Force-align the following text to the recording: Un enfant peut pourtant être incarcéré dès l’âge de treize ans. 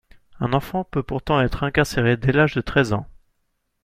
Un 0.39 0.53
enfant 0.53 0.83
peut 0.83 1.03
pourtant 1.03 1.41
être 1.41 1.61
incarcéré 1.63 2.17
dès 2.17 2.31
l’âge 2.31 2.55
de 2.55 2.61
treize 2.61 2.91
ans. 2.93 3.05